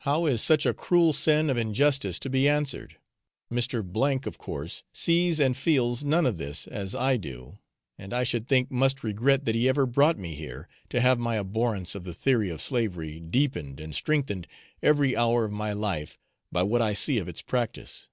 How 0.00 0.26
is 0.26 0.42
such 0.42 0.66
a 0.66 0.74
cruel 0.74 1.12
sin 1.12 1.48
of 1.48 1.56
injustice 1.56 2.18
to 2.18 2.28
be 2.28 2.48
answered? 2.48 2.96
Mr., 3.52 4.26
of 4.26 4.36
course, 4.36 4.82
sees 4.92 5.38
and 5.38 5.56
feels 5.56 6.02
none 6.02 6.26
of 6.26 6.38
this 6.38 6.66
as 6.66 6.96
I 6.96 7.16
do, 7.16 7.60
and 7.96 8.12
I 8.12 8.24
should 8.24 8.48
think 8.48 8.72
must 8.72 9.04
regret 9.04 9.44
that 9.44 9.54
he 9.54 9.68
ever 9.68 9.86
brought 9.86 10.18
me 10.18 10.34
here, 10.34 10.68
to 10.88 11.00
have 11.00 11.20
my 11.20 11.36
abhorrence 11.38 11.94
of 11.94 12.02
the 12.02 12.12
theory 12.12 12.50
of 12.50 12.60
slavery 12.60 13.20
deepened, 13.20 13.78
and 13.78 13.94
strengthened 13.94 14.48
every 14.82 15.16
hour 15.16 15.44
of 15.44 15.52
my 15.52 15.72
life, 15.72 16.18
by 16.50 16.64
what 16.64 16.82
I 16.82 16.92
see 16.92 17.18
of 17.18 17.28
its 17.28 17.40
practice. 17.40 18.08